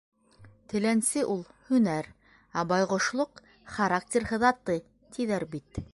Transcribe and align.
Теләнсе 0.71 1.25
ул- 1.33 1.43
һөнәр, 1.67 2.09
ә 2.61 2.65
байғошлоҡ 2.73 3.45
характер 3.77 4.29
һыҙаты, 4.33 4.83
тиҙәр 5.19 5.51
бит. 5.55 5.83